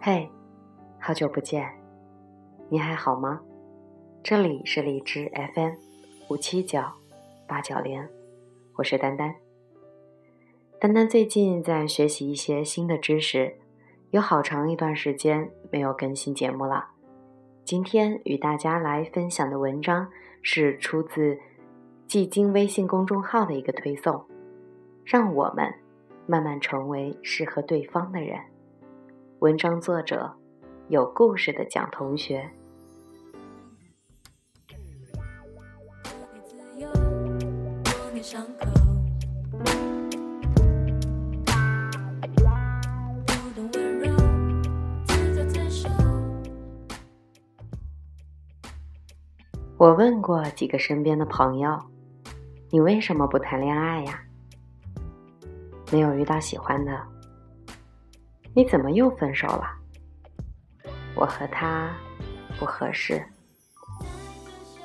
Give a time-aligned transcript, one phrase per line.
[0.00, 0.30] 嘿，
[1.00, 1.68] 好久不见，
[2.68, 3.40] 你还好吗？
[4.22, 5.72] 这里是荔枝 FM
[6.28, 6.80] 五七九
[7.48, 8.06] 八九零，
[8.76, 9.34] 我是丹丹。
[10.78, 13.56] 丹丹最近在学习一些新的知识，
[14.10, 16.90] 有好长一段时间没有更新节目了。
[17.64, 20.08] 今天与大家来分享的文章
[20.42, 21.40] 是出自
[22.06, 24.24] 季经微信公众号的一个推送，
[25.04, 25.72] 让我们
[26.26, 28.38] 慢慢成为适合对方的人。
[29.40, 30.32] 文章作者
[30.88, 32.48] 有故事的蒋同学。
[49.76, 51.78] 我问过几个身边的朋友
[52.74, 54.20] ：“你为什么不谈恋爱呀？”
[55.92, 57.00] 没有遇到喜欢的。
[58.52, 59.64] 你怎么又分手了？
[61.14, 61.94] 我和他
[62.58, 63.24] 不合适。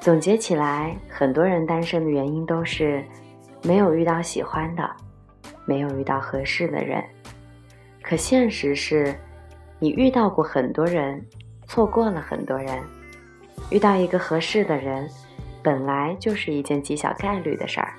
[0.00, 3.04] 总结起来，很多人单身的原因都是
[3.62, 4.90] 没有遇到喜欢的，
[5.66, 7.04] 没有遇到合适的人。
[8.02, 9.14] 可现实是，
[9.78, 11.22] 你遇到过很多人，
[11.66, 12.82] 错过了很多人。
[13.68, 15.06] 遇到一个合适的人，
[15.64, 17.94] 本来就是一件极小概率的事儿。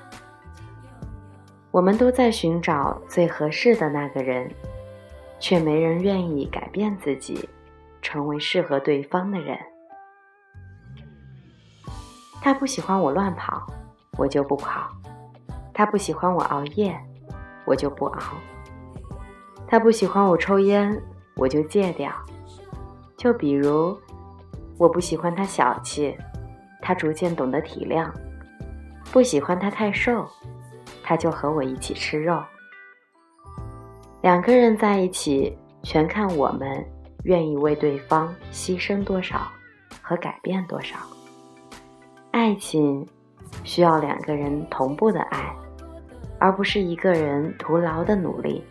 [1.70, 4.50] 我们都在寻找最合适的那个人。
[5.38, 7.46] 却没人愿意改变自己，
[8.00, 9.58] 成为适合对方的人。
[12.40, 13.66] 他不喜欢我乱跑，
[14.16, 14.88] 我就不跑；
[15.74, 16.98] 他不喜欢我熬夜，
[17.66, 18.18] 我就不熬；
[19.68, 20.98] 他不喜欢我抽烟，
[21.36, 22.10] 我就戒掉。
[23.14, 23.94] 就比如，
[24.78, 26.16] 我不喜欢他小气，
[26.80, 28.10] 他逐渐懂得体谅；
[29.12, 30.28] 不喜欢他太瘦，
[31.02, 32.42] 他就和我一起吃肉。
[34.22, 36.84] 两个人在一起，全看我们
[37.24, 39.46] 愿意为对方牺牲多少
[40.02, 40.96] 和改变多少。
[42.32, 43.06] 爱情
[43.64, 45.54] 需要两个人同步的爱，
[46.38, 48.64] 而不是一个人徒劳的努力。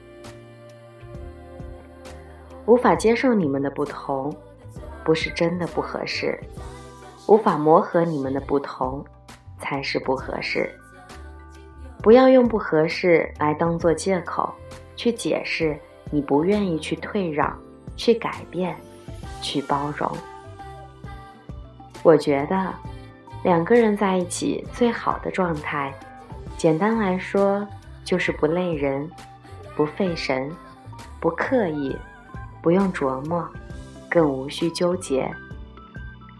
[2.66, 4.35] 无法接受你们的不同，
[5.03, 6.35] 不是真的不合适；
[7.28, 9.03] 无法磨合你们的不同，
[9.59, 10.69] 才是不合适。
[12.02, 14.53] 不要用不合适来当做借口。
[14.97, 15.78] 去解释
[16.09, 17.53] 你不愿意去退让、
[17.97, 18.74] 去改变、
[19.41, 20.09] 去包容。
[22.02, 22.74] 我觉得
[23.44, 25.94] 两个人在一起最好的状态，
[26.57, 27.68] 简单来说
[28.06, 29.06] 就是不累人、
[29.75, 30.50] 不费神、
[31.19, 31.94] 不刻意、
[32.62, 33.46] 不用琢磨，
[34.09, 35.30] 更无需纠结，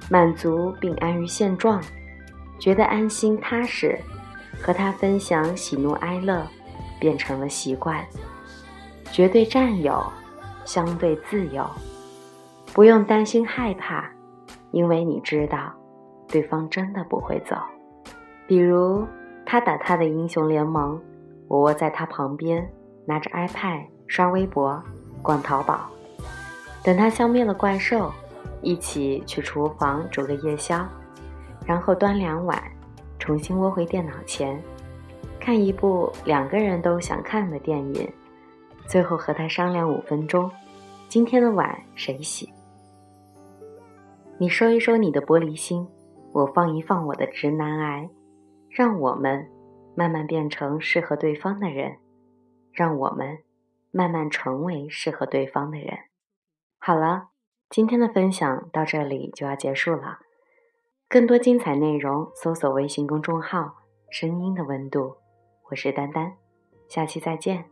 [0.10, 1.82] 满足并安于现状，
[2.60, 4.00] 觉得安心踏实，
[4.62, 6.46] 和他分享喜怒哀乐，
[7.00, 8.06] 变成了习惯。
[9.12, 10.04] 绝对占有，
[10.66, 11.66] 相对自由，
[12.74, 14.10] 不用担心害怕，
[14.72, 15.74] 因为你知道，
[16.28, 17.56] 对方真的不会走。
[18.48, 19.08] 比如
[19.46, 21.02] 他打他的英雄联盟，
[21.48, 22.70] 我窝在他旁边，
[23.06, 24.84] 拿着 iPad 刷微博、
[25.22, 25.90] 逛淘宝，
[26.84, 28.12] 等他消灭了怪兽，
[28.66, 30.84] 一起去厨房煮个夜宵，
[31.68, 32.60] 然后端两碗，
[33.20, 34.60] 重新窝回电脑前，
[35.40, 38.12] 看一部两个人都想看的电影。
[38.88, 40.52] 最后和他商量五分钟，
[41.08, 42.52] 今天的碗谁洗？
[44.40, 45.88] 你收一收你的玻璃心，
[46.32, 48.10] 我放一放我的直男癌，
[48.70, 49.48] 让我们
[49.94, 51.98] 慢慢变成适合对方的人，
[52.74, 53.38] 让我们
[53.92, 55.96] 慢慢成为适合对方的人。
[56.80, 57.30] 好了，
[57.70, 60.20] 今天的分享到这里就要结束了。
[61.10, 63.76] 更多精彩内容，搜索微信公众号
[64.10, 65.16] “声音的温度”，
[65.70, 66.34] 我是丹丹，
[66.88, 67.66] 下期再见。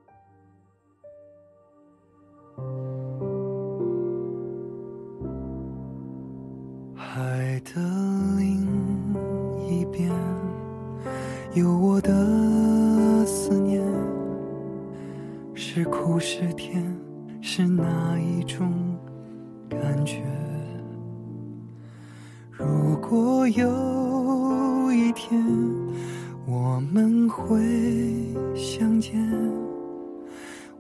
[6.96, 7.80] 海的
[8.38, 8.66] 另
[9.68, 10.12] 一边，
[11.54, 13.82] 有我的思念，
[15.54, 16.84] 是苦是甜，
[17.42, 18.93] 是哪一种
[19.82, 20.22] 感觉？
[22.52, 25.44] 如果有一天
[26.46, 27.60] 我们会
[28.56, 29.20] 相见，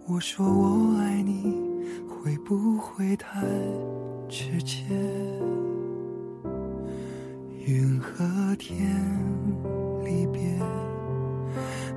[0.07, 1.55] 我说我爱你，
[2.07, 3.41] 会不会太
[4.29, 4.83] 直接？
[7.65, 8.23] 云和
[8.57, 8.77] 天
[10.03, 10.41] 离别，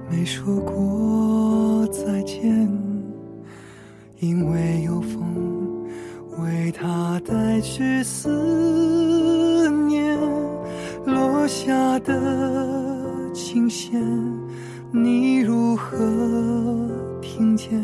[0.09, 2.69] 没说过再见，
[4.21, 5.46] 因为有风
[6.47, 10.17] 为他带去思念，
[11.05, 14.01] 落下的琴弦，
[14.93, 15.97] 你如何
[17.21, 17.83] 听见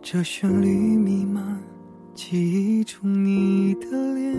[0.00, 1.42] 这旋律弥漫
[2.14, 2.36] 记
[2.80, 4.36] 忆中你的脸？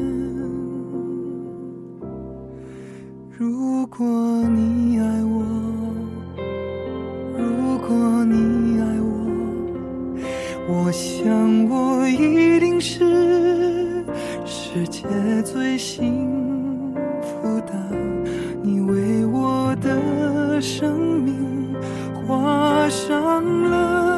[3.37, 4.07] 如果
[4.47, 4.68] 你
[17.41, 17.73] 不到。
[18.61, 21.75] 你为我的生命
[22.27, 24.08] 画上了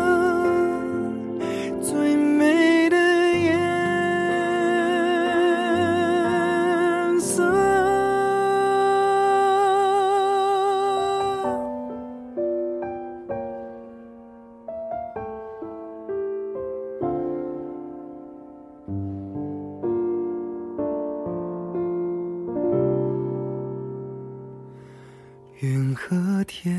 [25.61, 26.75] 云和天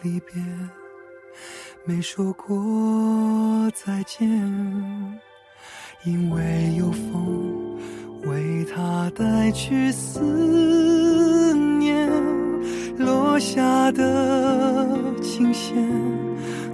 [0.00, 0.42] 离别，
[1.84, 4.26] 没说过再见，
[6.02, 7.78] 因为有风
[8.22, 12.10] 为它带去思念，
[12.96, 15.76] 落下的琴弦，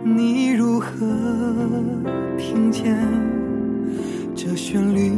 [0.05, 0.89] 你如何
[2.39, 2.97] 听见？
[4.37, 5.11] 这旋律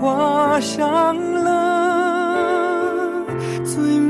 [0.00, 1.14] 画上
[1.44, 3.22] 了
[3.66, 4.09] 最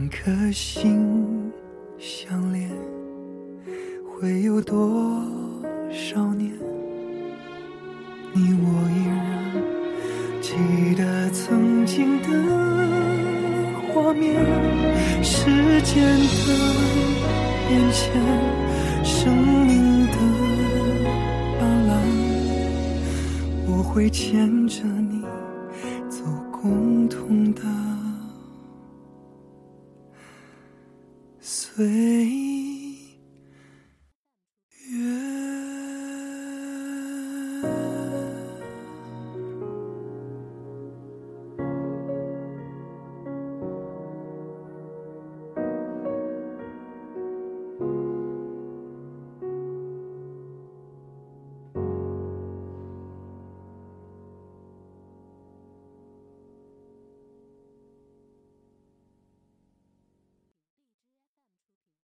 [0.00, 1.52] 两颗心
[1.98, 2.70] 相连，
[4.08, 5.22] 会有多
[5.90, 6.50] 少年？
[8.32, 8.66] 你我
[8.96, 9.20] 依然
[10.40, 10.54] 记
[10.94, 12.28] 得曾经的
[13.92, 14.42] 画面，
[15.22, 15.44] 时
[15.82, 16.46] 间的
[17.68, 18.14] 变迁，
[19.04, 20.16] 生命的
[21.60, 21.92] 斑斓，
[23.66, 25.22] 我会牵着你
[26.08, 27.60] 走共同的
[31.80, 32.49] 回忆。